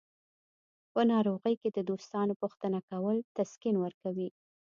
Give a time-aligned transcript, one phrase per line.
[0.93, 4.29] په ناروغۍ کې د دوستانو پوښتنه کول تسکین ورکوي.